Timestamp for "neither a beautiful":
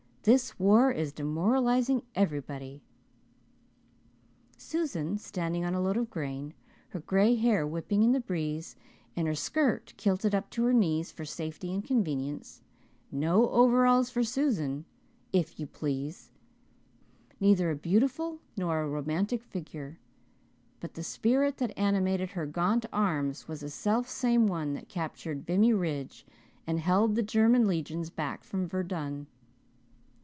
17.39-18.37